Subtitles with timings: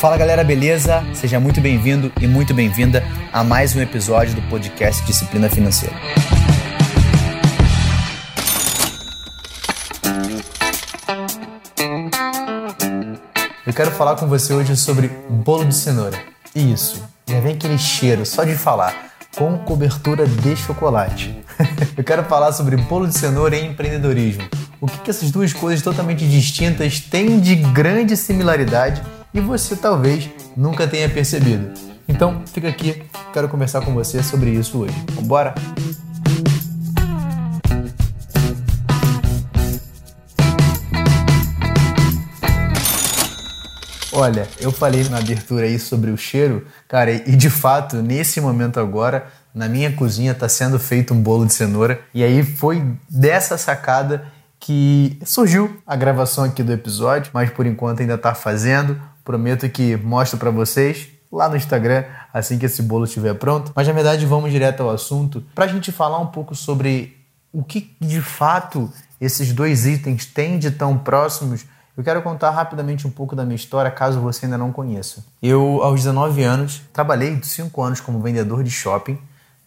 [0.00, 1.04] Fala galera, beleza?
[1.12, 5.94] Seja muito bem-vindo e muito bem-vinda a mais um episódio do podcast Disciplina Financeira.
[13.66, 16.18] Eu quero falar com você hoje sobre bolo de cenoura.
[16.54, 21.44] Isso, já vem aquele cheiro só de falar com cobertura de chocolate.
[21.94, 24.48] Eu quero falar sobre bolo de cenoura e empreendedorismo.
[24.80, 29.02] O que, que essas duas coisas totalmente distintas têm de grande similaridade
[29.32, 31.72] e você talvez nunca tenha percebido.
[32.08, 33.02] Então, fica aqui,
[33.32, 34.94] quero conversar com você sobre isso hoje.
[35.12, 35.54] Vambora?
[44.12, 48.80] Olha, eu falei na abertura aí sobre o cheiro, cara, e de fato, nesse momento
[48.80, 52.00] agora, na minha cozinha está sendo feito um bolo de cenoura.
[52.12, 54.24] E aí foi dessa sacada
[54.58, 59.00] que surgiu a gravação aqui do episódio, mas por enquanto ainda está fazendo.
[59.30, 63.70] Prometo que mostro para vocês lá no Instagram assim que esse bolo estiver pronto.
[63.76, 67.16] Mas na verdade vamos direto ao assunto para a gente falar um pouco sobre
[67.52, 71.64] o que de fato esses dois itens têm de tão próximos
[71.96, 75.22] eu quero contar rapidamente um pouco da minha história, caso você ainda não conheça.
[75.42, 79.18] Eu, aos 19 anos, trabalhei 5 anos como vendedor de shopping.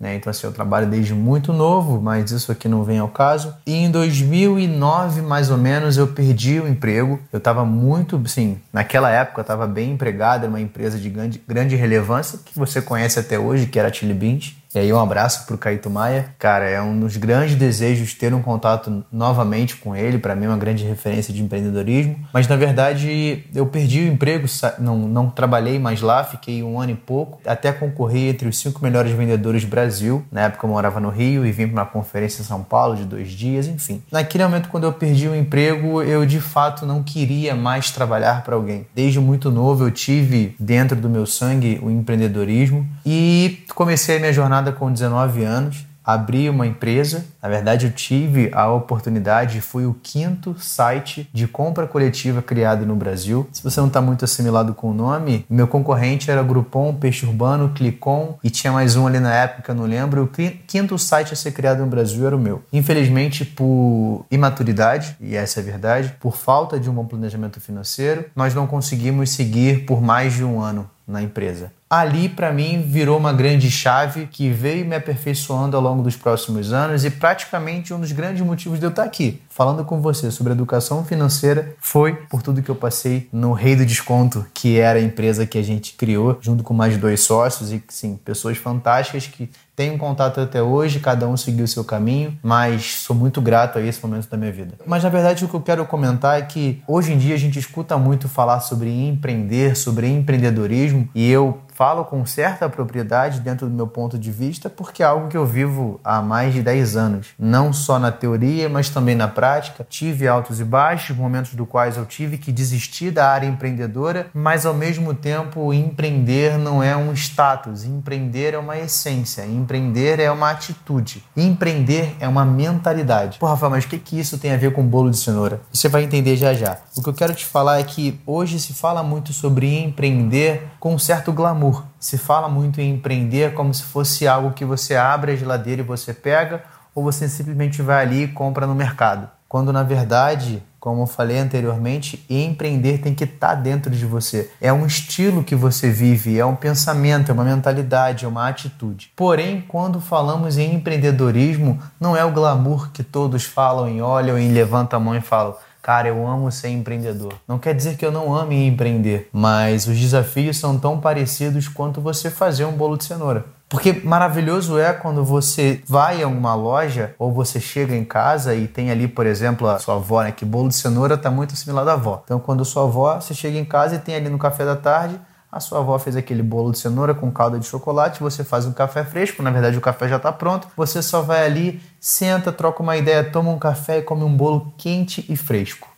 [0.03, 0.15] Né?
[0.15, 3.55] Então, assim, eu trabalho desde muito novo, mas isso aqui não vem ao caso.
[3.65, 7.21] E em 2009, mais ou menos, eu perdi o emprego.
[7.31, 11.41] Eu estava muito, sim, naquela época eu estava bem empregado, era uma empresa de grande,
[11.47, 14.53] grande relevância, que você conhece até hoje, que era a Chili Beans.
[14.73, 16.33] E aí um abraço pro Caíto Maia.
[16.39, 20.47] Cara, é um dos grandes desejos ter um contato novamente com ele, para mim é
[20.47, 22.15] uma grande referência de empreendedorismo.
[22.33, 24.47] Mas na verdade eu perdi o emprego,
[24.80, 27.39] não, não trabalhei mais lá, fiquei um ano e pouco.
[27.45, 30.25] Até concorri entre os cinco melhores vendedores do Brasil.
[30.31, 33.05] Na época eu morava no Rio e vim para uma conferência em São Paulo de
[33.05, 34.02] dois dias, enfim.
[34.11, 38.55] Naquele momento quando eu perdi o emprego, eu de fato não queria mais trabalhar para
[38.55, 38.87] alguém.
[38.95, 44.33] Desde muito novo eu tive dentro do meu sangue o empreendedorismo e comecei a minha
[44.33, 47.25] jornada com 19 anos, abri uma empresa.
[47.41, 52.95] Na verdade, eu tive a oportunidade, fui o quinto site de compra coletiva criado no
[52.95, 53.47] Brasil.
[53.51, 57.69] Se você não está muito assimilado com o nome, meu concorrente era Groupon, Peixe Urbano,
[57.69, 60.23] Clicon e tinha mais um ali na época, não lembro.
[60.23, 60.27] O
[60.67, 62.61] quinto site a ser criado no Brasil era o meu.
[62.73, 68.25] Infelizmente, por imaturidade, e essa é a verdade, por falta de um bom planejamento financeiro,
[68.35, 73.17] nós não conseguimos seguir por mais de um ano na empresa ali para mim virou
[73.17, 77.99] uma grande chave que veio me aperfeiçoando ao longo dos próximos anos e praticamente um
[77.99, 82.41] dos grandes motivos de eu estar aqui falando com você sobre educação financeira foi por
[82.41, 85.93] tudo que eu passei no Rei do Desconto, que era a empresa que a gente
[85.93, 90.99] criou junto com mais dois sócios e sim, pessoas fantásticas que tenho contato até hoje,
[90.99, 94.52] cada um seguiu o seu caminho, mas sou muito grato a esse momento da minha
[94.52, 94.75] vida.
[94.86, 97.58] Mas na verdade o que eu quero comentar é que hoje em dia a gente
[97.58, 103.73] escuta muito falar sobre empreender, sobre empreendedorismo, e eu falo com certa propriedade dentro do
[103.73, 107.27] meu ponto de vista, porque é algo que eu vivo há mais de 10 anos,
[107.37, 109.42] não só na teoria, mas também na prática.
[109.89, 114.65] Tive altos e baixos, momentos do quais eu tive que desistir da área empreendedora, mas
[114.65, 120.52] ao mesmo tempo empreender não é um status, empreender é uma essência, empreender é uma
[120.52, 123.39] atitude, empreender é uma mentalidade.
[123.39, 125.61] Pô, Rafa, mas o que, que isso tem a ver com bolo de cenoura?
[125.71, 126.77] Você vai entender já já.
[126.95, 130.94] O que eu quero te falar é que hoje se fala muito sobre empreender com
[130.94, 131.83] um certo glamour.
[132.00, 135.86] Se fala muito em empreender como se fosse algo que você abre a geladeira e
[135.86, 136.63] você pega,
[136.94, 139.30] ou você simplesmente vai ali e compra no mercado.
[139.48, 144.50] Quando na verdade, como eu falei anteriormente, empreender tem que estar tá dentro de você.
[144.59, 149.12] É um estilo que você vive, é um pensamento, é uma mentalidade, é uma atitude.
[149.15, 154.48] Porém, quando falamos em empreendedorismo, não é o glamour que todos falam e olham e
[154.48, 157.33] levantam a mão e falam Cara, eu amo ser empreendedor.
[157.45, 162.00] Não quer dizer que eu não ame empreender, mas os desafios são tão parecidos quanto
[162.00, 163.44] você fazer um bolo de cenoura.
[163.74, 168.68] Porque maravilhoso é quando você vai a uma loja ou você chega em casa e
[168.68, 170.31] tem ali, por exemplo, a sua avó, né?
[170.31, 172.22] Que bolo de cenoura está muito assimilado à avó.
[172.24, 175.20] Então, quando sua avó, você chega em casa e tem ali no café da tarde
[175.52, 178.74] a sua avó fez aquele bolo de cenoura com calda de chocolate, você faz um
[178.74, 182.81] café fresco, na verdade o café já está pronto, você só vai ali, senta, troca
[182.81, 185.93] uma ideia, toma um café e come um bolo quente e fresco.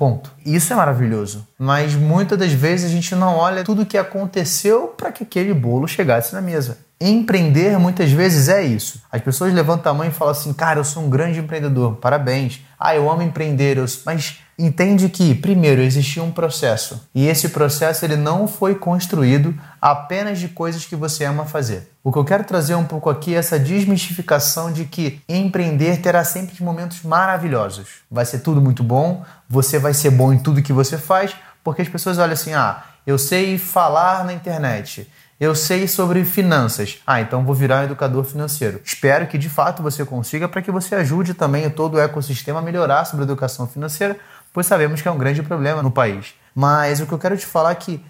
[0.00, 0.32] Ponto.
[0.46, 1.46] Isso é maravilhoso.
[1.58, 5.52] Mas muitas das vezes a gente não olha tudo o que aconteceu para que aquele
[5.52, 6.78] bolo chegasse na mesa.
[6.98, 9.02] Empreender muitas vezes é isso.
[9.12, 12.62] As pessoas levantam a mão e falam assim: Cara, eu sou um grande empreendedor, parabéns.
[12.78, 13.76] Ah, eu amo empreender,
[14.06, 20.38] mas entende que, primeiro, existia um processo e esse processo ele não foi construído apenas
[20.38, 21.90] de coisas que você ama fazer.
[22.04, 26.24] O que eu quero trazer um pouco aqui é essa desmistificação de que empreender terá
[26.24, 27.88] sempre momentos maravilhosos.
[28.10, 31.82] Vai ser tudo muito bom, você vai ser bom em tudo que você faz, Porque
[31.82, 35.10] as pessoas olham assim: ah, eu sei falar na internet.
[35.38, 36.98] Eu sei sobre finanças.
[37.06, 38.78] Ah, então vou virar um educador financeiro.
[38.84, 42.62] Espero que de fato você consiga para que você ajude também todo o ecossistema a
[42.62, 44.18] melhorar sobre a educação financeira,
[44.52, 46.34] pois sabemos que é um grande problema no país.
[46.54, 48.04] Mas o que eu quero te falar é que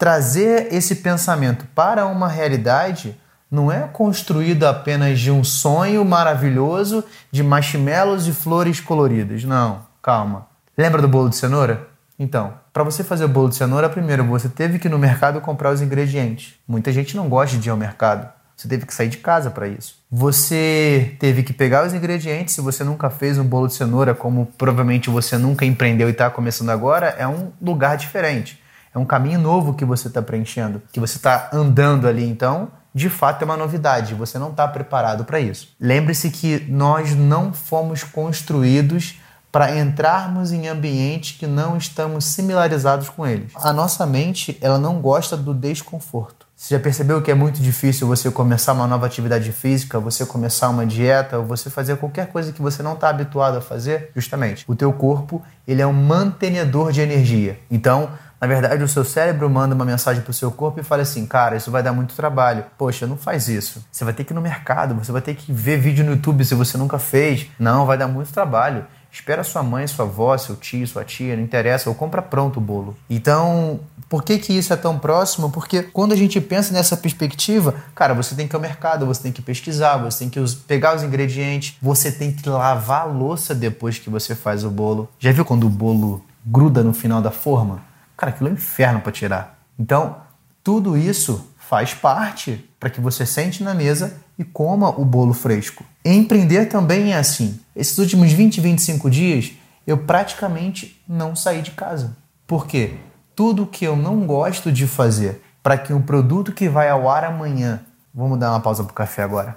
[0.00, 3.14] trazer esse pensamento para uma realidade
[3.50, 9.44] não é construído apenas de um sonho maravilhoso de marshmallows e flores coloridas.
[9.44, 10.46] Não, calma.
[10.74, 11.86] Lembra do bolo de cenoura?
[12.18, 15.38] Então, para você fazer o bolo de cenoura, primeiro você teve que ir no mercado
[15.42, 16.54] comprar os ingredientes.
[16.66, 18.26] Muita gente não gosta de ir ao mercado.
[18.56, 19.98] Você teve que sair de casa para isso.
[20.10, 22.54] Você teve que pegar os ingredientes.
[22.54, 26.30] Se você nunca fez um bolo de cenoura, como provavelmente você nunca empreendeu e está
[26.30, 28.58] começando agora, é um lugar diferente.
[28.94, 32.28] É um caminho novo que você está preenchendo, que você está andando ali.
[32.28, 34.14] Então, de fato, é uma novidade.
[34.14, 35.68] Você não está preparado para isso.
[35.80, 39.20] Lembre-se que nós não fomos construídos
[39.52, 43.52] para entrarmos em ambientes que não estamos similarizados com eles.
[43.56, 46.46] A nossa mente, ela não gosta do desconforto.
[46.56, 50.68] Você já percebeu que é muito difícil você começar uma nova atividade física, você começar
[50.68, 54.10] uma dieta, ou você fazer qualquer coisa que você não está habituado a fazer?
[54.14, 57.58] Justamente, o teu corpo, ele é um mantenedor de energia.
[57.70, 58.10] Então,
[58.40, 61.26] na verdade, o seu cérebro manda uma mensagem para o seu corpo e fala assim:
[61.26, 62.64] cara, isso vai dar muito trabalho.
[62.78, 63.84] Poxa, não faz isso.
[63.92, 66.44] Você vai ter que ir no mercado, você vai ter que ver vídeo no YouTube
[66.44, 67.48] se você nunca fez.
[67.58, 68.86] Não, vai dar muito trabalho.
[69.12, 72.60] Espera sua mãe, sua avó, seu tio, sua tia, não interessa, ou compra pronto o
[72.60, 72.96] bolo.
[73.10, 75.50] Então, por que, que isso é tão próximo?
[75.50, 79.24] Porque quando a gente pensa nessa perspectiva, cara, você tem que ir ao mercado, você
[79.24, 83.52] tem que pesquisar, você tem que pegar os ingredientes, você tem que lavar a louça
[83.52, 85.08] depois que você faz o bolo.
[85.18, 87.89] Já viu quando o bolo gruda no final da forma?
[88.20, 89.58] Cara, aquilo é um inferno para tirar.
[89.78, 90.18] Então,
[90.62, 95.82] tudo isso faz parte para que você sente na mesa e coma o bolo fresco.
[96.04, 97.58] Empreender também é assim.
[97.74, 99.52] Esses últimos 20, 25 dias,
[99.86, 102.14] eu praticamente não saí de casa.
[102.46, 102.98] Por quê?
[103.34, 107.24] Tudo que eu não gosto de fazer para que um produto que vai ao ar
[107.24, 107.80] amanhã.
[108.12, 109.56] Vamos dar uma pausa pro café agora.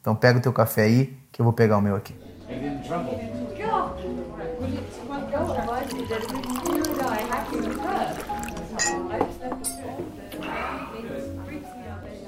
[0.00, 2.14] Então pega o teu café aí, que eu vou pegar o meu aqui.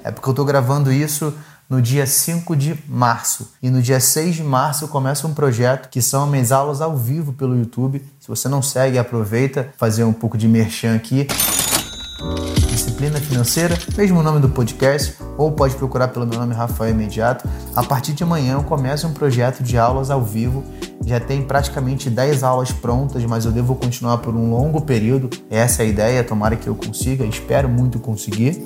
[0.05, 1.35] É porque eu estou gravando isso
[1.69, 3.53] no dia 5 de março.
[3.62, 7.33] E no dia 6 de março começa um projeto que são minhas aulas ao vivo
[7.33, 8.03] pelo YouTube.
[8.19, 11.27] Se você não segue, aproveita, fazer um pouco de merchan aqui.
[12.79, 17.45] Disciplina Financeira, mesmo nome do podcast, ou pode procurar pelo meu nome Rafael Imediato.
[17.75, 20.63] A partir de amanhã eu começo um projeto de aulas ao vivo.
[21.05, 25.29] Já tem praticamente 10 aulas prontas, mas eu devo continuar por um longo período.
[25.51, 28.65] Essa é a ideia, tomara que eu consiga, espero muito conseguir.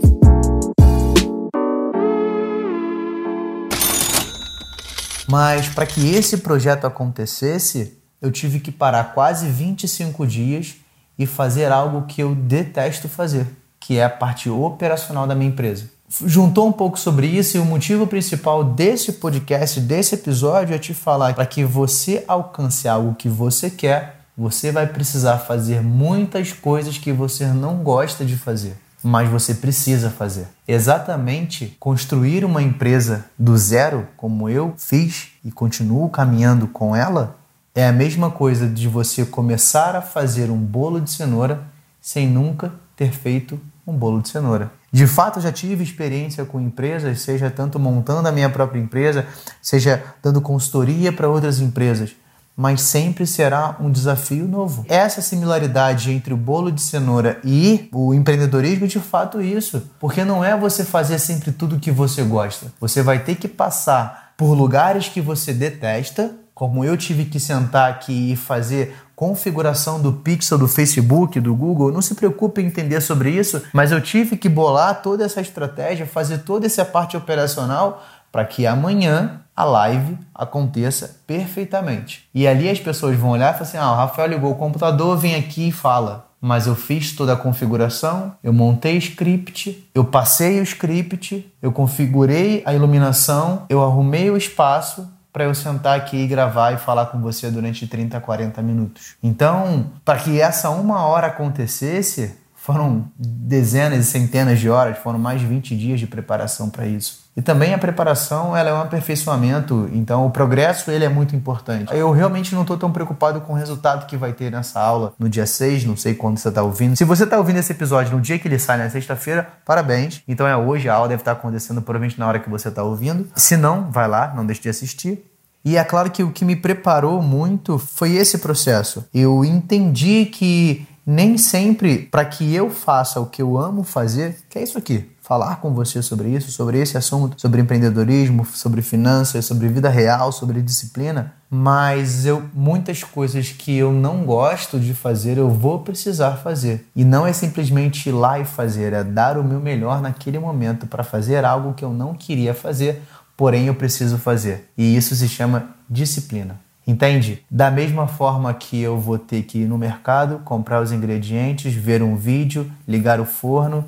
[5.26, 10.74] Mas para que esse projeto acontecesse, eu tive que parar quase 25 dias
[11.18, 13.46] e fazer algo que eu detesto fazer,
[13.82, 15.90] que é a parte operacional da minha empresa.
[16.24, 20.94] Juntou um pouco sobre isso e o motivo principal desse podcast, desse episódio, é te
[20.94, 26.96] falar para que você alcance algo que você quer, você vai precisar fazer muitas coisas
[26.96, 30.46] que você não gosta de fazer mas você precisa fazer.
[30.66, 37.36] Exatamente construir uma empresa do zero, como eu fiz e continuo caminhando com ela,
[37.74, 41.64] é a mesma coisa de você começar a fazer um bolo de cenoura
[42.00, 44.72] sem nunca ter feito um bolo de cenoura.
[44.90, 49.26] De fato, já tive experiência com empresas, seja tanto montando a minha própria empresa,
[49.60, 52.14] seja dando consultoria para outras empresas
[52.56, 54.84] mas sempre será um desafio novo.
[54.88, 60.24] Essa similaridade entre o bolo de cenoura e o empreendedorismo é de fato isso, porque
[60.24, 62.72] não é você fazer sempre tudo que você gosta.
[62.80, 67.90] Você vai ter que passar por lugares que você detesta, como eu tive que sentar
[67.90, 73.00] aqui e fazer configuração do pixel do Facebook, do Google, não se preocupe em entender
[73.00, 78.02] sobre isso, mas eu tive que bolar toda essa estratégia, fazer toda essa parte operacional
[78.32, 82.28] para que amanhã a live aconteça perfeitamente.
[82.34, 85.16] E ali as pessoas vão olhar e falar assim: ah, o Rafael ligou o computador,
[85.16, 86.26] vem aqui e fala.
[86.40, 92.60] Mas eu fiz toda a configuração, eu montei script, eu passei o script, eu configurei
[92.66, 97.20] a iluminação, eu arrumei o espaço para eu sentar aqui e gravar e falar com
[97.20, 99.14] você durante 30, 40 minutos.
[99.22, 105.40] Então, para que essa uma hora acontecesse, foram dezenas e centenas de horas, foram mais
[105.40, 107.22] de 20 dias de preparação para isso.
[107.36, 111.92] E também a preparação ela é um aperfeiçoamento, então o progresso ele é muito importante.
[111.92, 115.28] Eu realmente não estou tão preocupado com o resultado que vai ter nessa aula no
[115.28, 116.94] dia 6, não sei quando você está ouvindo.
[116.94, 120.22] Se você está ouvindo esse episódio no dia que ele sai, na sexta-feira, parabéns.
[120.28, 122.84] Então é hoje, a aula deve estar tá acontecendo provavelmente na hora que você está
[122.84, 123.26] ouvindo.
[123.34, 125.24] Se não, vai lá, não deixe de assistir.
[125.64, 129.04] E é claro que o que me preparou muito foi esse processo.
[129.14, 134.58] Eu entendi que nem sempre para que eu faça o que eu amo fazer, que
[134.58, 139.44] é isso aqui, falar com você sobre isso, sobre esse assunto, sobre empreendedorismo, sobre finanças,
[139.44, 145.38] sobre vida real, sobre disciplina, mas eu muitas coisas que eu não gosto de fazer,
[145.38, 146.86] eu vou precisar fazer.
[146.94, 150.86] E não é simplesmente ir lá e fazer, é dar o meu melhor naquele momento
[150.86, 153.02] para fazer algo que eu não queria fazer,
[153.36, 154.70] porém eu preciso fazer.
[154.76, 156.58] E isso se chama disciplina.
[156.86, 157.44] Entende?
[157.50, 162.02] Da mesma forma que eu vou ter que ir no mercado, comprar os ingredientes, ver
[162.02, 163.84] um vídeo, ligar o forno,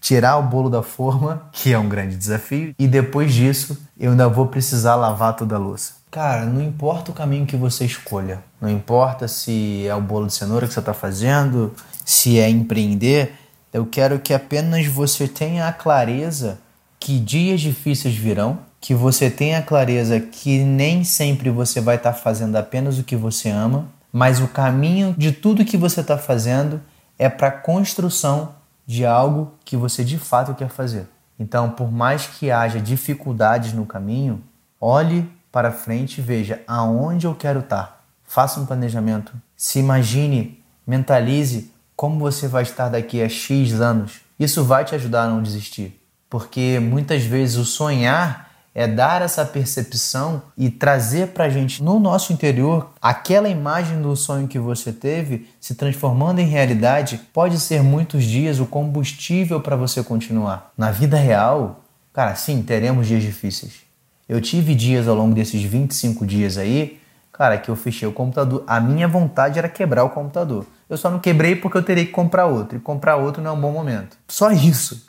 [0.00, 4.28] tirar o bolo da forma, que é um grande desafio, e depois disso eu ainda
[4.28, 5.94] vou precisar lavar toda a louça.
[6.10, 10.34] Cara, não importa o caminho que você escolha, não importa se é o bolo de
[10.34, 11.74] cenoura que você está fazendo,
[12.04, 13.34] se é empreender,
[13.72, 16.58] eu quero que apenas você tenha a clareza
[16.98, 22.18] que dias difíceis virão que você tenha clareza que nem sempre você vai estar tá
[22.18, 26.80] fazendo apenas o que você ama, mas o caminho de tudo que você está fazendo
[27.18, 28.54] é para a construção
[28.86, 31.06] de algo que você de fato quer fazer.
[31.38, 34.42] Então, por mais que haja dificuldades no caminho,
[34.80, 37.82] olhe para frente e veja aonde eu quero estar.
[37.82, 38.00] Tá.
[38.24, 39.34] Faça um planejamento.
[39.54, 44.22] Se imagine, mentalize como você vai estar daqui a X anos.
[44.40, 46.02] Isso vai te ajudar a não desistir.
[46.30, 48.47] Porque muitas vezes o sonhar
[48.78, 54.14] é dar essa percepção e trazer para a gente no nosso interior aquela imagem do
[54.14, 57.20] sonho que você teve se transformando em realidade.
[57.32, 60.72] Pode ser muitos dias o combustível para você continuar.
[60.78, 61.80] Na vida real,
[62.12, 63.80] cara, sim, teremos dias difíceis.
[64.28, 67.00] Eu tive dias ao longo desses 25 dias aí,
[67.32, 68.62] cara, que eu fechei o computador.
[68.64, 70.64] A minha vontade era quebrar o computador.
[70.88, 72.78] Eu só não quebrei porque eu teria que comprar outro.
[72.78, 74.16] E comprar outro não é um bom momento.
[74.28, 75.08] Só isso.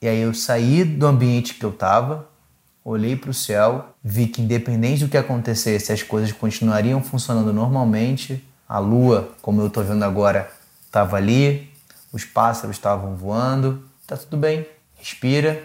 [0.00, 2.31] E aí eu saí do ambiente que eu estava,
[2.84, 8.44] olhei para o céu, vi que independente do que acontecesse, as coisas continuariam funcionando normalmente.
[8.68, 10.50] A lua, como eu estou vendo agora,
[10.86, 11.70] estava ali,
[12.12, 14.66] os pássaros estavam voando, tá tudo bem.
[14.96, 15.62] Respira,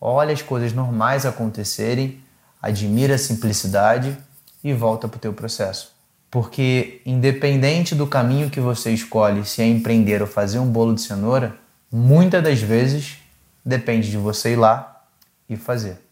[0.00, 2.20] olha as coisas normais acontecerem,
[2.60, 4.16] admira a simplicidade
[4.62, 5.92] e volta para o teu processo.
[6.30, 11.00] Porque independente do caminho que você escolhe, se é empreender ou fazer um bolo de
[11.00, 11.56] cenoura,
[11.90, 13.18] muitas das vezes
[13.64, 15.04] depende de você ir lá
[15.48, 16.09] e fazer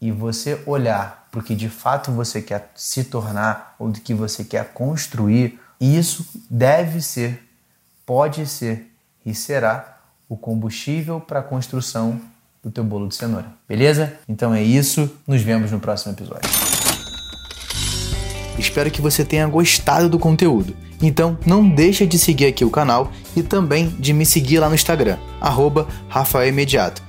[0.00, 4.14] e você olhar para o que de fato você quer se tornar ou do que
[4.14, 7.42] você quer construir, isso deve ser,
[8.04, 8.90] pode ser
[9.24, 9.98] e será
[10.28, 12.20] o combustível para a construção
[12.62, 13.46] do teu bolo de cenoura.
[13.68, 14.14] Beleza?
[14.28, 16.48] Então é isso, nos vemos no próximo episódio.
[18.58, 20.74] Espero que você tenha gostado do conteúdo.
[21.00, 24.74] Então não deixa de seguir aqui o canal e também de me seguir lá no
[24.74, 27.05] Instagram, arroba Rafael Imediato.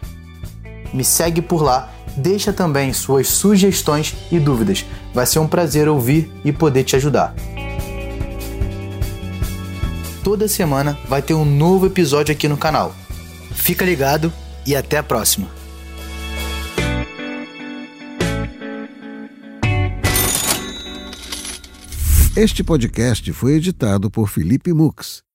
[0.94, 4.86] Me segue por lá deixa também suas sugestões e dúvidas.
[5.14, 7.34] Vai ser um prazer ouvir e poder te ajudar.
[10.24, 12.94] Toda semana vai ter um novo episódio aqui no canal.
[13.54, 14.34] Fica ligado
[14.66, 15.48] e até a próxima.
[22.36, 25.27] Este podcast foi editado por Felipe Mux.